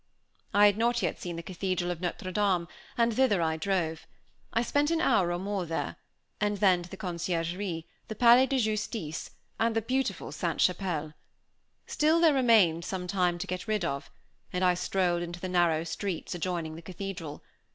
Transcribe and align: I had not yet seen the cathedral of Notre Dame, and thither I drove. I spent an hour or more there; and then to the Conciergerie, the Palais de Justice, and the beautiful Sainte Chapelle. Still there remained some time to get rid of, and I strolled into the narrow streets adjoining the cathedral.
I 0.51 0.65
had 0.65 0.79
not 0.79 1.03
yet 1.03 1.21
seen 1.21 1.35
the 1.35 1.43
cathedral 1.43 1.91
of 1.91 2.01
Notre 2.01 2.31
Dame, 2.31 2.67
and 2.97 3.13
thither 3.13 3.39
I 3.39 3.55
drove. 3.55 4.07
I 4.51 4.63
spent 4.63 4.89
an 4.89 4.99
hour 4.99 5.31
or 5.31 5.37
more 5.37 5.67
there; 5.67 5.95
and 6.39 6.57
then 6.57 6.81
to 6.81 6.89
the 6.89 6.97
Conciergerie, 6.97 7.85
the 8.07 8.15
Palais 8.15 8.47
de 8.47 8.57
Justice, 8.57 9.29
and 9.59 9.75
the 9.75 9.81
beautiful 9.83 10.31
Sainte 10.31 10.59
Chapelle. 10.61 11.13
Still 11.85 12.19
there 12.19 12.33
remained 12.33 12.83
some 12.83 13.05
time 13.05 13.37
to 13.37 13.45
get 13.45 13.67
rid 13.67 13.85
of, 13.85 14.09
and 14.51 14.63
I 14.65 14.73
strolled 14.73 15.21
into 15.21 15.39
the 15.39 15.47
narrow 15.49 15.83
streets 15.83 16.33
adjoining 16.33 16.73
the 16.75 16.81
cathedral. 16.81 17.43